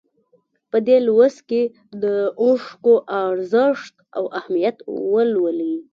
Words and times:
په 0.71 0.77
دې 0.87 0.97
لوست 1.07 1.39
کې 1.49 1.61
د 2.03 2.05
اوښکو 2.41 2.93
ارزښت 3.25 3.93
او 4.17 4.23
اهمیت 4.39 4.77
ولولئ. 5.11 5.75